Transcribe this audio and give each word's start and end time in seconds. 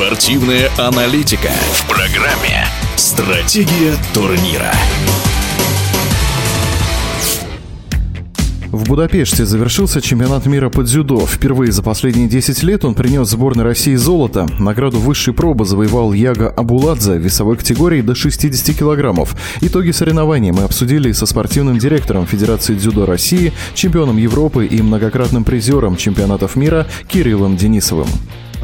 Спортивная 0.00 0.70
аналитика 0.78 1.50
в 1.72 1.86
программе 1.86 2.64
«Стратегия 2.96 3.94
турнира». 4.14 4.72
В 8.72 8.84
Будапеште 8.88 9.44
завершился 9.44 10.00
чемпионат 10.00 10.46
мира 10.46 10.70
по 10.70 10.84
дзюдо. 10.84 11.26
Впервые 11.26 11.70
за 11.70 11.82
последние 11.82 12.28
10 12.28 12.62
лет 12.62 12.86
он 12.86 12.94
принес 12.94 13.28
сборной 13.28 13.64
России 13.64 13.94
золото. 13.94 14.48
Награду 14.58 14.98
высшей 14.98 15.34
пробы 15.34 15.66
завоевал 15.66 16.14
Яга 16.14 16.48
Абуладзе 16.48 17.16
в 17.16 17.22
весовой 17.22 17.58
категории 17.58 18.00
до 18.00 18.14
60 18.14 18.74
килограммов. 18.74 19.36
Итоги 19.60 19.90
соревнований 19.90 20.50
мы 20.50 20.62
обсудили 20.62 21.12
со 21.12 21.26
спортивным 21.26 21.78
директором 21.78 22.26
Федерации 22.26 22.74
дзюдо 22.74 23.04
России, 23.04 23.52
чемпионом 23.74 24.16
Европы 24.16 24.64
и 24.64 24.80
многократным 24.80 25.44
призером 25.44 25.98
чемпионатов 25.98 26.56
мира 26.56 26.86
Кириллом 27.06 27.58
Денисовым. 27.58 28.08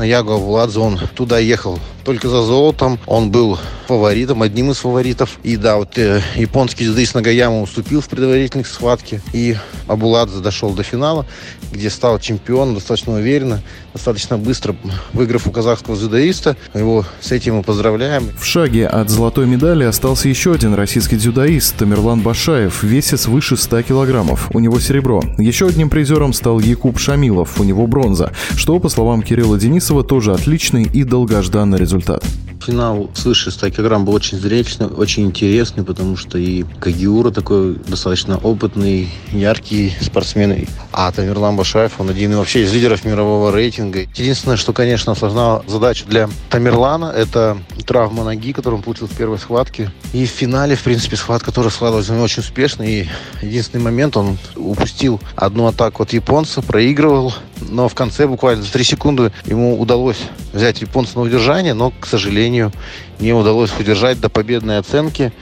Яго 0.05 0.37
Абуладзе, 0.37 0.81
он 0.81 0.99
туда 1.15 1.39
ехал 1.39 1.79
только 2.05 2.29
за 2.29 2.43
золотом. 2.43 2.99
Он 3.07 3.31
был 3.31 3.59
фаворитом, 3.87 4.43
одним 4.43 4.71
из 4.71 4.79
фаворитов. 4.79 5.39
И 5.43 5.57
да, 5.57 5.77
вот 5.77 5.97
э, 5.99 6.21
японский 6.37 6.85
дзюдоист 6.85 7.15
Нагаяма 7.15 7.63
уступил 7.63 8.01
в 8.01 8.09
предварительной 8.09 8.65
схватке. 8.65 9.21
И 9.33 9.57
Абуладзе 9.87 10.41
дошел 10.41 10.73
до 10.73 10.83
финала, 10.83 11.27
где 11.73 11.91
стал 11.91 12.19
чемпионом 12.19 12.75
достаточно 12.75 13.15
уверенно, 13.15 13.63
достаточно 13.93 14.39
быстро 14.39 14.77
выиграв 15.13 15.47
у 15.47 15.51
казахского 15.51 15.97
дзюдоиста. 15.97 16.57
Его 16.75 17.05
с 17.21 17.33
этим 17.33 17.57
мы 17.57 17.63
поздравляем. 17.63 18.29
В 18.39 18.45
шаге 18.45 18.87
от 18.87 19.09
золотой 19.09 19.47
медали 19.47 19.85
остался 19.85 20.29
еще 20.29 20.53
один 20.53 20.75
российский 20.75 21.17
дзюдоист 21.17 21.77
Тамерлан 21.77 22.21
Башаев 22.21 22.83
в 22.83 22.87
весе 22.87 23.17
свыше 23.17 23.57
100 23.57 23.83
килограммов. 23.83 24.51
У 24.55 24.59
него 24.59 24.81
серебро. 24.81 25.23
Еще 25.39 25.69
одним 25.69 25.91
призером 25.91 26.33
стал 26.33 26.61
Якуб 26.61 26.99
Шамилов, 26.99 27.61
у 27.61 27.65
него 27.65 27.87
бронза, 27.87 28.33
что, 28.57 28.79
по 28.79 28.89
словам 28.89 29.23
Кирилла 29.23 29.59
Денисова, 29.59 30.05
тоже 30.05 30.33
отличный 30.33 30.85
и 30.85 31.05
долгожданный 31.05 31.79
результат. 31.79 32.25
Финал 32.67 33.09
свыше 33.15 33.53
100 33.53 33.71
килограмм 33.71 34.05
был 34.05 34.13
очень 34.15 34.39
зрелищный, 34.39 34.89
очень 34.89 35.27
интересный, 35.27 35.85
потому 35.85 36.17
что 36.17 36.37
и 36.37 36.65
Кагиура 36.81 37.31
такой 37.31 37.77
достаточно 37.87 38.39
опытный, 38.39 39.09
яркий 39.31 39.93
спортсмен. 40.01 40.67
А 40.93 41.13
Тамерлан 41.13 41.55
Башаев, 41.55 42.01
он 42.01 42.11
один 42.11 42.37
вообще 42.37 42.65
из 42.65 42.73
лидеров 42.73 43.05
мирового 43.05 43.55
рейтинга. 43.55 44.01
Единственное, 44.17 44.57
что, 44.57 44.73
конечно, 44.73 45.13
осложняло 45.13 45.65
задачу 45.69 46.07
для 46.09 46.29
Тамерлана, 46.51 47.13
это 47.17 47.57
травма 47.87 48.25
ноги, 48.25 48.53
которую 48.53 48.79
он 48.79 48.83
получил 48.83 49.07
в 49.07 49.13
первой 49.13 49.39
схватке. 49.39 49.93
И 50.13 50.27
в 50.27 50.31
финале, 50.31 50.75
в 50.75 50.83
принципе, 50.83 51.15
схватка 51.17 51.53
тоже 51.53 51.71
складывалась 51.71 52.11
очень 52.11 52.43
успешно. 52.43 52.83
И 52.83 53.07
единственный 53.43 53.83
момент, 53.83 54.17
он 54.17 54.39
упустил 54.57 55.21
одну 55.37 55.69
атаку 55.69 56.03
от 56.03 56.13
японца, 56.13 56.63
проигрывал. 56.63 57.33
Но 57.69 57.89
в 57.89 57.95
конце, 57.95 58.27
буквально 58.27 58.63
за 58.63 58.73
3 58.73 58.85
секунды, 58.85 59.33
ему 59.45 59.81
удалось 59.81 60.19
взять 60.53 60.81
японца 60.81 61.17
на 61.17 61.23
удержание, 61.23 61.75
но, 61.75 61.93
к 61.99 62.07
сожалению, 62.07 62.73
не 63.19 63.33
удалось 63.33 63.71
удержать 63.79 64.21
до 64.21 64.29
победной 64.29 64.79
оценки. 64.79 65.33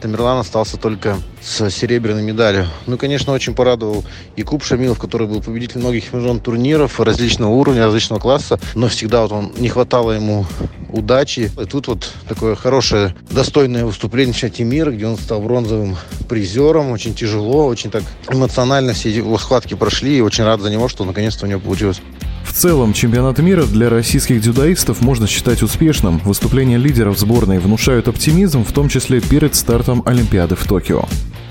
Тамерлан 0.00 0.38
остался 0.38 0.76
только 0.76 1.16
с 1.40 1.70
серебряной 1.70 2.22
медалью. 2.22 2.66
Ну, 2.86 2.98
конечно, 2.98 3.32
очень 3.32 3.54
порадовал 3.54 4.04
Якуб 4.36 4.62
Шамилов, 4.62 4.98
который 4.98 5.26
был 5.26 5.40
победителем 5.40 5.80
многих 5.80 6.04
международных 6.12 6.44
турниров 6.44 7.00
различного 7.00 7.52
уровня, 7.52 7.86
различного 7.86 8.20
класса, 8.20 8.60
но 8.74 8.88
всегда 8.88 9.22
вот 9.22 9.32
он 9.32 9.52
не 9.56 9.70
хватало 9.70 10.12
ему 10.12 10.46
удачи. 10.94 11.50
И 11.60 11.64
тут 11.64 11.88
вот 11.88 12.12
такое 12.28 12.54
хорошее, 12.54 13.14
достойное 13.30 13.84
выступление 13.84 14.32
в 14.32 14.36
чемпионате 14.36 14.64
мира, 14.64 14.90
где 14.90 15.06
он 15.06 15.16
стал 15.16 15.40
бронзовым 15.40 15.96
призером. 16.28 16.90
Очень 16.90 17.14
тяжело, 17.14 17.66
очень 17.66 17.90
так 17.90 18.02
эмоционально 18.30 18.92
все 18.92 19.10
эти 19.10 19.38
схватки 19.38 19.74
прошли. 19.74 20.18
И 20.18 20.20
очень 20.20 20.44
рад 20.44 20.60
за 20.60 20.70
него, 20.70 20.88
что 20.88 21.04
наконец-то 21.04 21.46
у 21.46 21.48
него 21.48 21.60
получилось. 21.60 22.00
В 22.44 22.52
целом, 22.52 22.92
чемпионат 22.92 23.38
мира 23.38 23.64
для 23.64 23.90
российских 23.90 24.40
дзюдоистов 24.40 25.00
можно 25.00 25.26
считать 25.26 25.62
успешным. 25.62 26.18
Выступления 26.20 26.76
лидеров 26.76 27.18
сборной 27.18 27.58
внушают 27.58 28.06
оптимизм, 28.06 28.64
в 28.64 28.72
том 28.72 28.88
числе 28.88 29.20
перед 29.20 29.54
стартом 29.54 30.02
Олимпиады 30.06 30.54
в 30.54 30.64
Токио. 30.64 31.04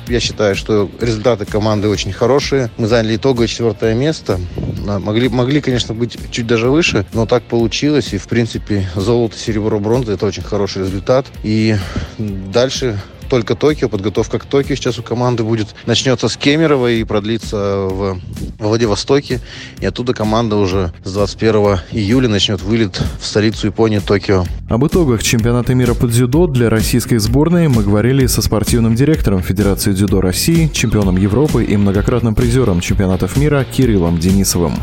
Я 0.07 0.19
считаю, 0.19 0.55
что 0.55 0.89
результаты 0.99 1.45
команды 1.45 1.87
очень 1.87 2.11
хорошие. 2.11 2.69
Мы 2.77 2.87
заняли 2.87 3.15
итоговое 3.15 3.47
четвертое 3.47 3.95
место. 3.95 4.39
Могли, 4.83 5.29
могли, 5.29 5.61
конечно, 5.61 5.93
быть 5.93 6.17
чуть 6.29 6.45
даже 6.45 6.69
выше, 6.69 7.05
но 7.13 7.25
так 7.25 7.43
получилось. 7.43 8.13
И, 8.13 8.17
в 8.17 8.27
принципе, 8.27 8.87
золото, 8.95 9.37
серебро, 9.37 9.79
бронза– 9.79 10.11
это 10.13 10.25
очень 10.25 10.43
хороший 10.43 10.83
результат. 10.83 11.25
И 11.43 11.75
дальше 12.17 12.99
только 13.33 13.55
Токио, 13.55 13.89
подготовка 13.89 14.37
к 14.37 14.45
Токио 14.45 14.75
сейчас 14.75 14.99
у 14.99 15.01
команды 15.01 15.41
будет. 15.41 15.69
Начнется 15.87 16.27
с 16.27 16.37
Кемерово 16.37 16.91
и 16.91 17.03
продлится 17.03 17.87
в 17.89 18.19
Владивостоке. 18.59 19.39
И 19.79 19.85
оттуда 19.87 20.13
команда 20.13 20.57
уже 20.57 20.93
с 21.03 21.11
21 21.11 21.79
июля 21.93 22.27
начнет 22.27 22.61
вылет 22.61 23.01
в 23.19 23.25
столицу 23.25 23.65
Японии 23.65 23.97
Токио. 23.97 24.45
Об 24.69 24.85
итогах 24.85 25.23
чемпионата 25.23 25.73
мира 25.73 25.95
по 25.95 26.05
дзюдо 26.05 26.45
для 26.45 26.69
российской 26.69 27.17
сборной 27.17 27.69
мы 27.69 27.81
говорили 27.81 28.27
со 28.27 28.43
спортивным 28.43 28.93
директором 28.93 29.41
Федерации 29.41 29.93
дзюдо 29.93 30.21
России, 30.21 30.69
чемпионом 30.71 31.17
Европы 31.17 31.63
и 31.63 31.75
многократным 31.75 32.35
призером 32.35 32.81
чемпионатов 32.81 33.35
мира 33.35 33.63
Кириллом 33.63 34.19
Денисовым. 34.19 34.75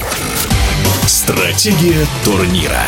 Стратегия 1.06 2.04
турнира. 2.24 2.82